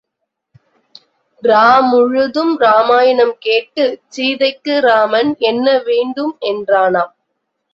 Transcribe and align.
இரா 1.43 1.65
முழுதும் 1.81 2.53
ராமாயணம் 2.57 3.35
கேட்டுச் 3.39 4.01
சீதைக்கு 4.09 4.75
ராமன் 4.79 5.31
என்ன 5.43 5.77
வேண்டும் 5.81 6.33
என்றானாம். 6.45 7.13